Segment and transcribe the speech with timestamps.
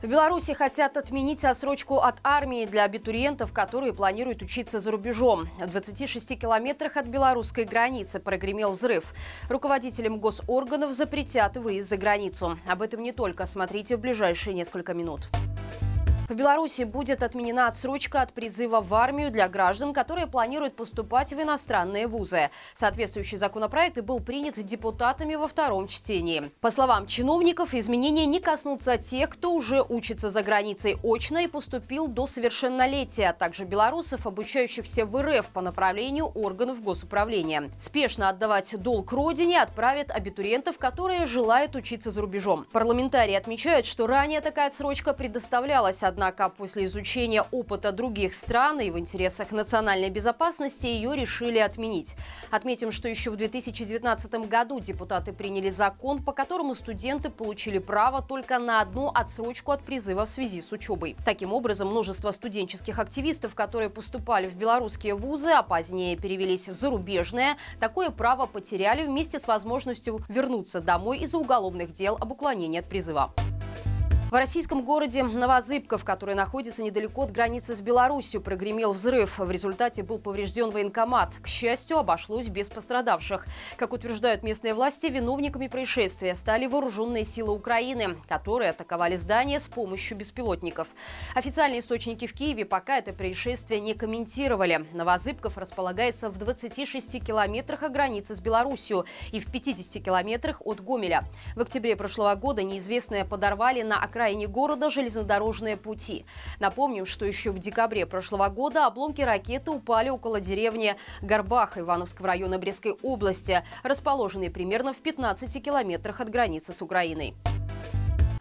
[0.00, 5.48] В Беларуси хотят отменить отсрочку от армии для абитуриентов, которые планируют учиться за рубежом.
[5.58, 9.12] В 26 километрах от белорусской границы прогремел взрыв.
[9.48, 12.60] Руководителям госорганов запретят выезд за границу.
[12.68, 13.44] Об этом не только.
[13.44, 15.28] Смотрите в ближайшие несколько минут.
[16.28, 21.40] В Беларуси будет отменена отсрочка от призыва в армию для граждан, которые планируют поступать в
[21.40, 22.50] иностранные вузы.
[22.74, 26.50] Соответствующий законопроект был принят депутатами во втором чтении.
[26.60, 32.08] По словам чиновников, изменения не коснутся тех, кто уже учится за границей очно и поступил
[32.08, 37.70] до совершеннолетия, а также белорусов, обучающихся в РФ по направлению органов госуправления.
[37.78, 42.66] Спешно отдавать долг родине отправят абитуриентов, которые желают учиться за рубежом.
[42.70, 46.17] Парламентарии отмечают, что ранее такая отсрочка предоставлялась, Однако
[46.56, 52.16] после изучения опыта других стран и в интересах национальной безопасности ее решили отменить.
[52.50, 58.58] Отметим, что еще в 2019 году депутаты приняли закон, по которому студенты получили право только
[58.58, 61.16] на одну отсрочку от призыва в связи с учебой.
[61.24, 67.56] Таким образом, множество студенческих активистов, которые поступали в белорусские вузы, а позднее перевелись в зарубежные,
[67.78, 73.32] такое право потеряли вместе с возможностью вернуться домой из-за уголовных дел об уклонении от призыва.
[74.30, 79.38] В российском городе Новозыбков, который находится недалеко от границы с Беларусью, прогремел взрыв.
[79.38, 81.36] В результате был поврежден военкомат.
[81.40, 83.46] К счастью, обошлось без пострадавших.
[83.78, 90.18] Как утверждают местные власти, виновниками происшествия стали вооруженные силы Украины, которые атаковали здание с помощью
[90.18, 90.88] беспилотников.
[91.34, 94.86] Официальные источники в Киеве пока это происшествие не комментировали.
[94.92, 101.24] Новозыбков располагается в 26 километрах от границы с Беларусью и в 50 километрах от Гомеля.
[101.56, 106.24] В октябре прошлого года неизвестные подорвали на окраине окраине города железнодорожные пути.
[106.58, 112.58] Напомним, что еще в декабре прошлого года обломки ракеты упали около деревни Горбаха Ивановского района
[112.58, 117.34] Брестской области, расположенной примерно в 15 километрах от границы с Украиной.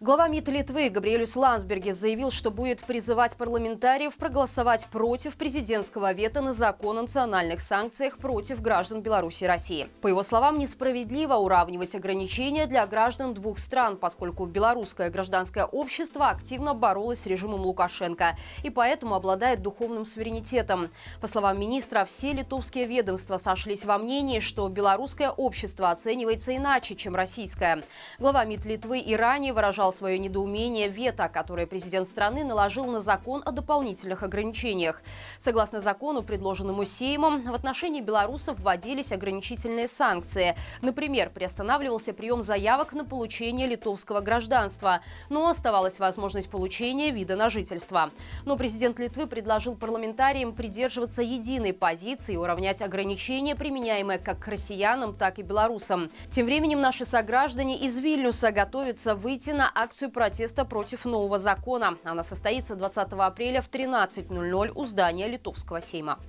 [0.08, 6.54] Глава МИД Литвы Габриэлюс Лансбергес заявил, что будет призывать парламентариев проголосовать против президентского вето на
[6.54, 9.90] закон о национальных санкциях против граждан Беларуси и России.
[10.02, 16.74] По его словам, несправедливо уравнивать ограничения для граждан двух стран, поскольку белорусское гражданское общество активно
[16.74, 20.88] боролось с режимом Лукашенко и поэтому обладает духовным суверенитетом.
[21.20, 27.14] По словам министра, все литовские ведомства сошлись во мнении, что белорусское общество оценивается иначе, чем
[27.14, 27.84] российское.
[28.20, 33.42] Глава МИД Литвы и ранее выражал свое недоумение вето, которое президент страны наложил на закон
[33.46, 35.02] о дополнительных ограничениях.
[35.38, 40.56] Согласно закону, предложенному Сеймом, в отношении белорусов вводились ограничительные санкции.
[40.82, 48.12] Например, приостанавливался прием заявок на получение литовского гражданства, но оставалась возможность получения вида на жительство.
[48.46, 55.16] Но президент Литвы предложил парламентариям придерживаться единой позиции и уравнять ограничения, применяемые как к россиянам,
[55.16, 56.10] так и белорусам.
[56.30, 61.98] Тем временем наши сограждане из Вильнюса готовятся выйти на акцию протеста против нового закона.
[62.04, 66.20] Она состоится 20 апреля в 13.00 у здания Литовского сейма.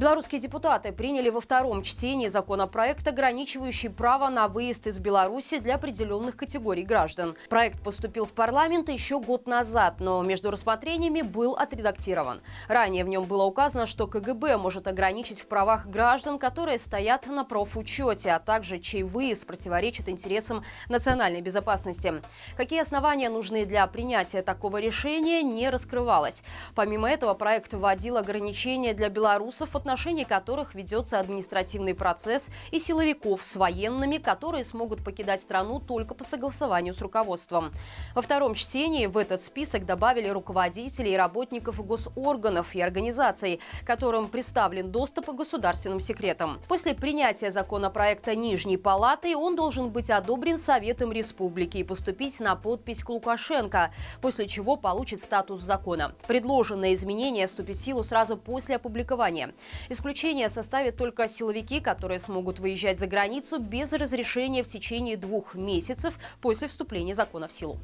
[0.00, 6.38] Белорусские депутаты приняли во втором чтении законопроект, ограничивающий право на выезд из Беларуси для определенных
[6.38, 7.36] категорий граждан.
[7.50, 12.40] Проект поступил в парламент еще год назад, но между рассмотрениями был отредактирован.
[12.66, 17.44] Ранее в нем было указано, что КГБ может ограничить в правах граждан, которые стоят на
[17.44, 22.22] профучете, а также чей выезд противоречит интересам национальной безопасности.
[22.56, 26.42] Какие основания нужны для принятия такого решения, не раскрывалось.
[26.74, 33.42] Помимо этого, проект вводил ограничения для белорусов относительно отношении которых ведется административный процесс, и силовиков
[33.42, 37.72] с военными, которые смогут покидать страну только по согласованию с руководством.
[38.14, 44.92] Во втором чтении в этот список добавили руководителей и работников госорганов и организаций, которым представлен
[44.92, 46.60] доступ к государственным секретам.
[46.68, 53.02] После принятия законопроекта Нижней Палаты он должен быть одобрен Советом Республики и поступить на подпись
[53.02, 53.92] к Лукашенко,
[54.22, 56.14] после чего получит статус закона.
[56.28, 59.52] Предложенное изменение вступит в силу сразу после опубликования.
[59.88, 66.18] Исключение составят только силовики, которые смогут выезжать за границу без разрешения в течение двух месяцев
[66.40, 67.78] после вступления закона в силу.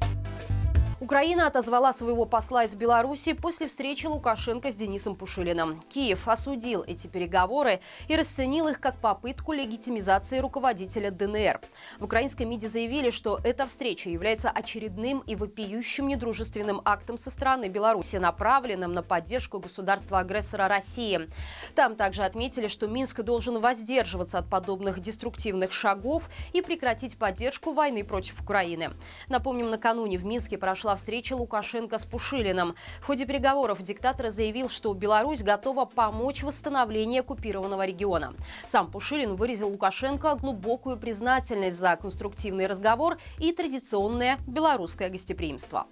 [1.06, 5.81] Украина отозвала своего посла из Беларуси после встречи Лукашенко с Денисом Пушилиным.
[5.82, 11.61] Киев осудил эти переговоры и расценил их как попытку легитимизации руководителя ДНР.
[12.00, 17.67] В украинской МИДе заявили, что эта встреча является очередным и вопиющим недружественным актом со стороны
[17.69, 21.29] Беларуси, направленным на поддержку государства-агрессора России.
[21.76, 28.03] Там также отметили, что Минск должен воздерживаться от подобных деструктивных шагов и прекратить поддержку войны
[28.03, 28.91] против Украины.
[29.29, 32.75] Напомним, накануне в Минске прошла прошла встреча Лукашенко с Пушилиным.
[33.00, 38.34] В ходе переговоров диктатор заявил, что Беларусь готова помочь в восстановлении оккупированного региона.
[38.66, 45.87] Сам Пушилин выразил Лукашенко глубокую признательность за конструктивный разговор и традиционное белорусское гостеприимство.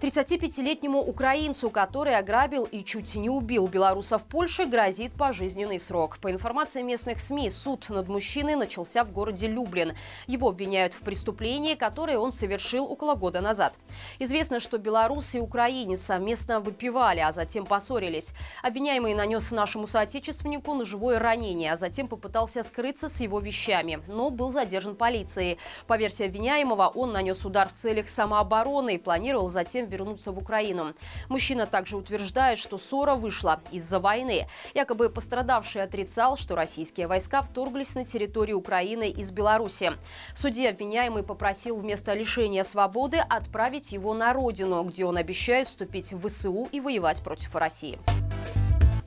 [0.00, 6.18] 35-летнему украинцу, который ограбил и чуть не убил белоруса в Польше, грозит пожизненный срок.
[6.18, 9.94] По информации местных СМИ, суд над мужчиной начался в городе Люблин.
[10.26, 13.72] Его обвиняют в преступлении, которое он совершил около года назад.
[14.18, 18.34] Известно, что белорус и украинец совместно выпивали, а затем поссорились.
[18.62, 24.50] Обвиняемый нанес нашему соотечественнику ножевое ранение, а затем попытался скрыться с его вещами, но был
[24.50, 25.56] задержан полицией.
[25.86, 30.92] По версии обвиняемого, он нанес удар в целях самообороны и планировал затем вернуться в Украину.
[31.28, 34.46] Мужчина также утверждает, что ссора вышла из-за войны.
[34.74, 39.92] Якобы пострадавший отрицал, что российские войска вторглись на территорию Украины из Беларуси.
[40.32, 46.12] В суде обвиняемый попросил вместо лишения свободы отправить его на родину, где он обещает вступить
[46.12, 47.98] в ВСУ и воевать против России.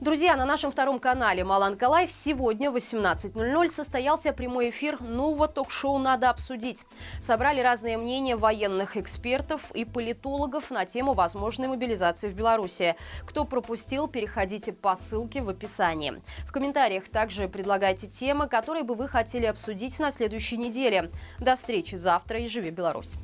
[0.00, 5.98] Друзья, на нашем втором канале Маланка Лайв сегодня в 18.00 состоялся прямой эфир нового ток-шоу
[5.98, 6.86] «Надо обсудить».
[7.20, 12.96] Собрали разные мнения военных экспертов и политологов на тему возможной мобилизации в Беларуси.
[13.26, 16.22] Кто пропустил, переходите по ссылке в описании.
[16.46, 21.10] В комментариях также предлагайте темы, которые бы вы хотели обсудить на следующей неделе.
[21.40, 23.16] До встречи завтра и живи Беларусь!